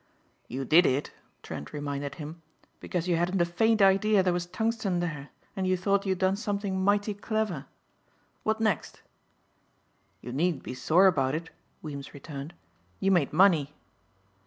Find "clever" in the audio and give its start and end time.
7.13-7.67